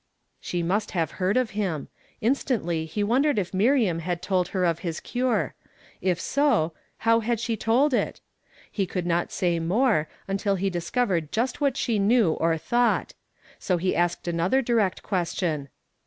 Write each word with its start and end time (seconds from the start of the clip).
She 0.39 0.63
nuist 0.63 0.93
have 0.93 1.11
heard 1.21 1.37
of 1.37 1.51
him. 1.51 1.87
Instantly 2.21 2.87
he 2.87 3.03
wondered 3.03 3.37
if 3.37 3.51
Miiiam 3.51 3.99
had 3.99 4.19
told 4.23 4.47
her 4.47 4.65
of 4.65 4.79
his 4.79 4.99
cure; 4.99 5.53
if 6.01 6.19
so, 6.19 6.73
how 6.97 7.19
had 7.19 7.39
she 7.39 7.55
told 7.55 7.93
it? 7.93 8.19
lie 8.75 8.85
could 8.87 9.05
not 9.05 9.31
say 9.31 9.59
more,' 9.59 10.07
until 10.27 10.55
he 10.55 10.65
had 10.65 10.73
discovered 10.73 11.31
just 11.31 11.61
what 11.61 11.77
she 11.77 11.99
knew 11.99 12.31
or 12.33 12.57
thought; 12.57 13.13
so 13.59 13.77
he 13.77 13.95
asked 13.95 14.27
another 14.27 14.63
direct 14.63 15.03
question. 15.03 15.69